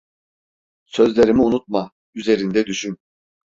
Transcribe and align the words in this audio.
Sözlerimi 0.85 1.41
unutma, 1.41 1.91
üzerinde 2.15 2.65
düşün! 2.65 2.97